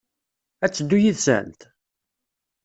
[0.65, 1.59] Ad teddu yid-sent?